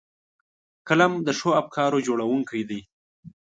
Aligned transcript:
قلم 0.87 1.13
د 1.27 1.29
ښو 1.39 1.49
افکارو 1.61 2.03
جوړوونکی 2.07 2.61
دی 2.69 2.79